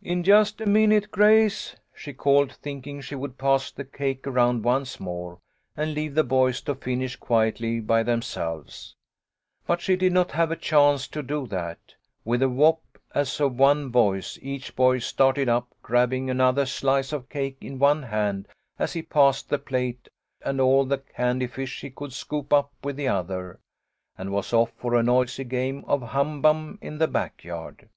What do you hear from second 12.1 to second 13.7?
With a whoop as 98 THE LITTLE COLONEL'S HOLIDAYS. of